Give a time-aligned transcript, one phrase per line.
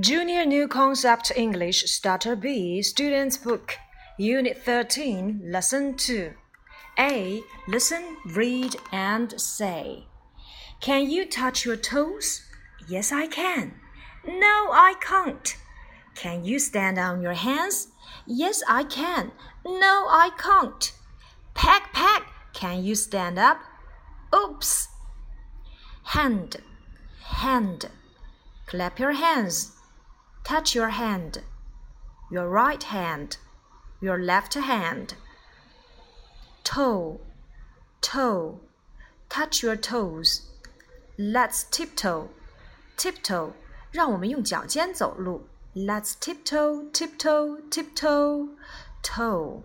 [0.00, 3.76] Junior New Concept English Starter B Student's Book,
[4.16, 6.32] Unit 13, Lesson 2.
[6.98, 7.42] A.
[7.68, 10.06] Listen, read, and say.
[10.80, 12.40] Can you touch your toes?
[12.88, 13.74] Yes, I can.
[14.26, 15.54] No, I can't.
[16.14, 17.88] Can you stand on your hands?
[18.26, 19.32] Yes, I can.
[19.66, 20.92] No, I can't.
[21.52, 22.22] Peck, peck.
[22.54, 23.58] Can you stand up?
[24.34, 24.88] Oops.
[26.04, 26.56] Hand,
[27.22, 27.90] hand.
[28.66, 29.76] Clap your hands.
[30.43, 31.43] Touch your hand.
[32.29, 33.37] Your right hand.
[34.01, 35.15] Your left hand.
[36.63, 37.19] Toe,
[38.01, 38.59] toe.
[39.29, 40.41] Touch your toes.
[41.17, 42.29] Let's tiptoe,
[42.97, 43.53] tiptoe.
[43.91, 45.47] 让我们用脚尖走路。
[45.73, 48.55] Let's tiptoe, tiptoe, tiptoe,
[49.01, 49.63] toe.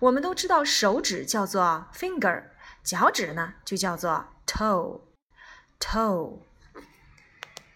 [0.00, 2.44] 我们都知道手指叫做 finger，
[2.82, 5.00] 脚趾呢就叫做 toe,
[5.80, 6.40] toe.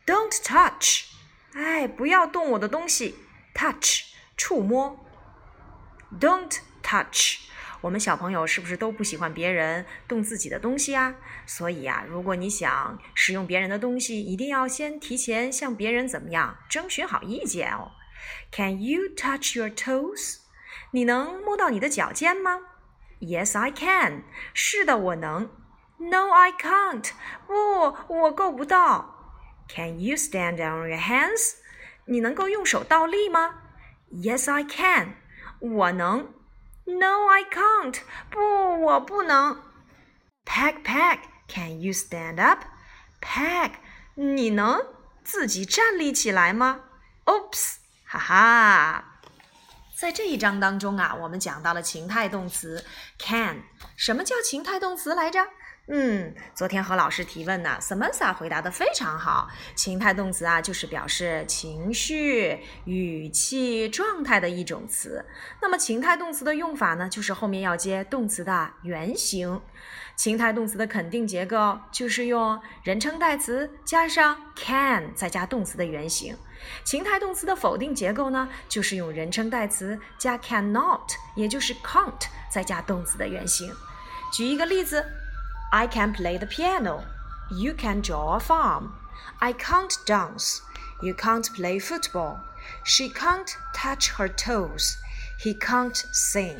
[0.06, 1.11] Don't touch.
[1.55, 3.15] 哎，不要动我的东西
[3.53, 4.99] ，touch 触摸
[6.19, 7.39] ，don't touch。
[7.81, 11.15] 我们小朋友是不是都不喜欢别人动自己的东西啊？
[11.45, 17.91] 所以呀，如果你想使用别人的东西，一定要先提前向别人怎么样征询好意见哦。
[18.51, 20.37] Can you touch your toes？
[20.91, 22.59] 你能摸到你的脚尖吗
[23.19, 24.23] ？Yes, I can。
[24.53, 25.49] 是的，我能。
[25.97, 27.11] No, I can't。
[27.45, 29.12] 不，我够不到。
[29.72, 31.56] Can you stand on your hands？
[32.06, 33.62] 你能够用手倒立吗？
[34.12, 35.16] Yes, I can。
[35.60, 36.32] 我能。
[36.84, 38.00] No, I can't。
[38.30, 38.40] 不，
[38.82, 39.62] 我不能。
[40.46, 42.64] Peck, peck。Can you stand up?
[43.20, 43.72] Peck，
[44.14, 44.86] 你能
[45.24, 46.80] 自己站立起来吗？
[47.26, 49.04] Oops，哈哈。
[49.96, 52.84] 在这一章当中啊，我们讲到了情态动词
[53.18, 53.62] can。
[53.96, 55.46] 什么叫情态动词来着？
[55.87, 59.49] 嗯，昨天和老师提问呢，Samantha 回答的非常好。
[59.75, 65.25] 情态动词啊，就是表示情绪、语气、状态的一种词。
[65.61, 69.59] 那么情态动词的用法呢，就是后面要接动词的原形。
[70.15, 76.33] 情态动词的肯定结构就是用人称代词加上 can，再加动词的原形。
[76.85, 81.01] 情态动词的否定结构呢，就是用人称代词加 cannot，
[81.35, 83.69] 也就是 can't，再加动词的原形。
[84.31, 85.05] 举一个例子。
[85.72, 87.04] I can play the piano.
[87.50, 88.92] You can draw a farm.
[89.40, 90.60] I can't dance.
[91.00, 92.38] You can't play football.
[92.84, 94.94] She can't touch her toes.
[95.42, 96.56] He can't sing.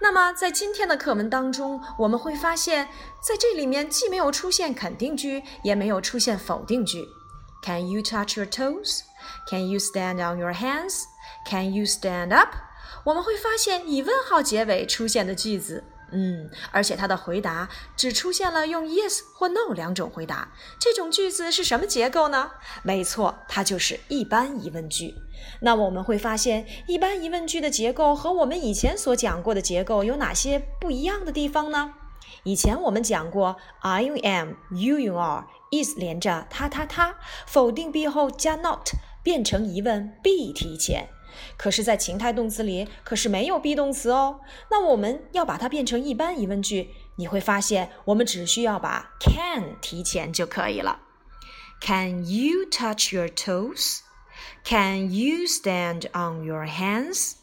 [0.00, 2.88] 那么在今天的课文当中，我们会发现，
[3.20, 7.06] 在这里面既没有出现肯定句，也没有出现否定句。
[7.62, 9.00] Can you touch your toes?
[9.46, 11.02] Can you stand on your hands?
[11.44, 12.54] Can you stand up?
[13.04, 15.84] 我们会发现以问号结尾出现的句子。
[16.11, 20.49] 嗯，而且他的回答只出现了用 yes 或 no 两种回答。
[20.79, 22.51] 这种句子是什么结构呢？
[22.83, 25.15] 没错，它就是一般疑问句。
[25.61, 31.93] 那我们会发现，一般疑问句的结构和我们以前所讲过的结构有哪些不一样的地方呢？
[32.43, 37.15] 以前我们讲过，I am，you 用 are，is 连着他他他，
[37.47, 38.89] 否定 be 后加 not，
[39.23, 41.09] 变成疑问 be 提前。
[41.56, 44.40] 可是，在情态动词里可是没有 be 动词哦。
[44.70, 51.00] 那我们要把它变成一般疑问句，你会发现我们只需要把 can 提前就可以了。
[51.80, 54.00] Can you touch your toes?
[54.64, 57.36] Can you stand on your hands?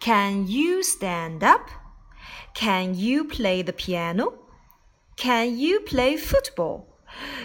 [0.00, 1.68] Can you stand up?
[2.54, 4.34] Can you play the piano?
[5.16, 6.86] Can you play football?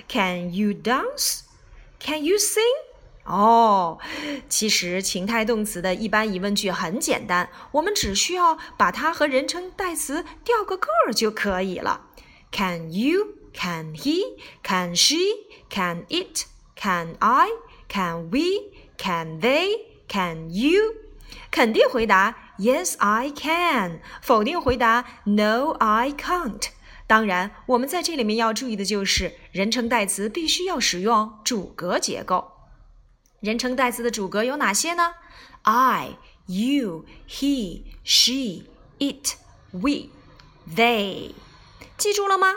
[0.07, 1.43] Can you dance?
[1.99, 2.63] Can you sing?
[3.24, 3.98] 哦，
[4.48, 12.02] 其实情态动词的一般疑问句很简单，我们只需要把它和人称代词调个个儿就可以了。
[12.52, 13.28] Can you?
[13.54, 14.36] Can he?
[14.62, 15.16] Can she?
[15.70, 16.44] Can it?
[16.76, 17.48] Can I?
[17.88, 18.72] Can we?
[18.98, 19.86] Can they?
[20.08, 20.96] Can you?
[21.50, 24.00] 肯定回答 Yes, I can。
[24.20, 26.68] 否定回答 No, I can't。
[27.06, 32.53] 当然，我们在这里面要注意的就是人称代词必须要使用主格结构。
[33.44, 35.16] 人称代词的主格有哪些呢
[35.64, 38.64] ？I, you, he, she,
[38.98, 39.34] it,
[39.70, 40.08] we,
[40.74, 41.32] they。
[41.98, 42.54] 记住了吗？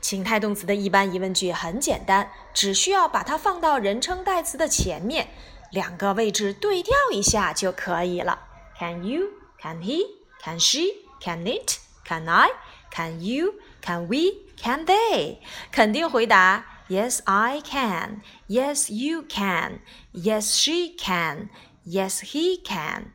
[0.00, 5.28] 情态动词的一般疑问句很简单，只需要把它放到人称代词的前面，
[5.72, 8.38] 两个位置对调一下就可以了。
[8.78, 9.26] Can you?
[9.60, 10.06] Can he?
[10.42, 11.04] Can she?
[11.20, 11.76] Can it?
[12.06, 12.48] Can I?
[12.90, 13.56] Can you?
[13.82, 14.38] Can we?
[14.56, 15.36] Can they?
[15.70, 16.69] 肯定回答。
[16.90, 18.22] Yes, I can.
[18.48, 19.78] Yes, you can.
[20.12, 21.48] Yes, she can.
[21.86, 23.12] Yes, he can.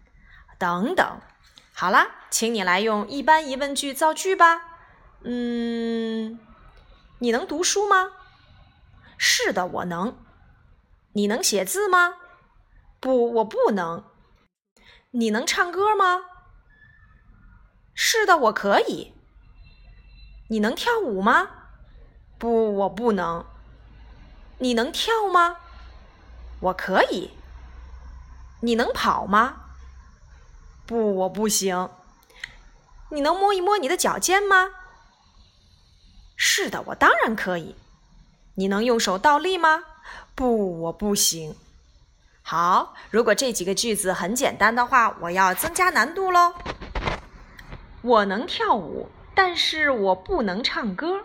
[0.58, 1.20] 等等。
[1.74, 4.62] 好了，请你来用一般疑问句造句吧。
[5.26, 6.40] 嗯，
[7.20, 8.12] 你能读书吗？
[9.18, 10.18] 是的，我能。
[11.12, 12.16] 你能写字吗？
[13.02, 14.06] 不，我不能。
[15.12, 16.22] 你能唱歌吗？
[17.94, 19.12] 是的，我可以。
[20.48, 21.50] 你能跳舞吗？
[22.38, 23.46] 不，我不能。
[24.60, 25.58] 你能跳吗？
[26.60, 27.32] 我可以。
[28.62, 29.64] 你能跑吗？
[30.86, 31.90] 不，我不行。
[33.10, 34.72] 你能摸一摸你的脚尖吗？
[36.36, 37.76] 是的，我当然可以。
[38.56, 39.84] 你能用手倒立吗？
[40.34, 41.56] 不，我不行。
[42.42, 46.54] 好，如果这几个句子很简单的话，我要增加难度喽。
[48.02, 51.24] 我能跳舞，但是我不能唱歌。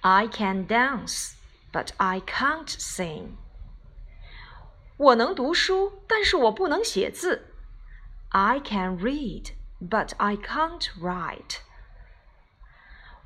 [0.00, 1.32] I can dance,
[1.77, 3.37] but I can't sing.
[4.97, 7.53] 我能读书，但是我不能写字。
[8.29, 11.57] I can read, but I can't write.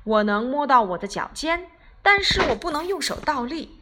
[0.04, 1.70] 我能摸到我的脚尖，
[2.02, 3.78] 但是我不能用手倒立。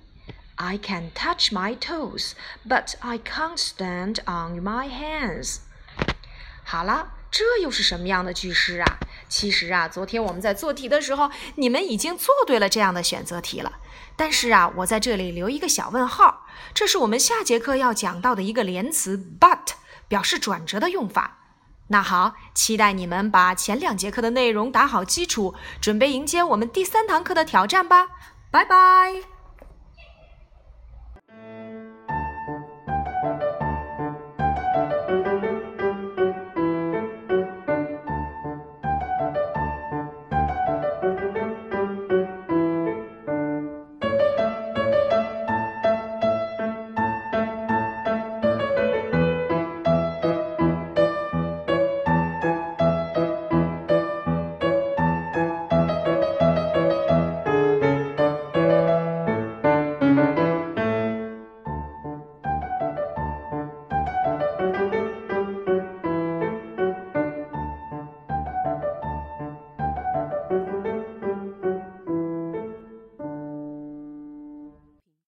[0.57, 2.33] I can touch my toes,
[2.67, 5.61] but I can't stand on my hands.
[6.65, 8.98] 好了， 这又是什么样的句式啊？
[9.30, 13.80] 其实啊，昨天我们在做题的时候，你们已经做对了这样的选择题了。
[14.16, 19.74] 但是啊，我在这里留一个小问号，这是我们下节课要讲到的一个连词 but。
[20.10, 21.38] 表示转折的用法。
[21.88, 28.08] 那好，期待你们把前两节课的内容打好基础，准备迎接我们第三堂课的挑战吧。
[28.52, 29.41] 拜拜。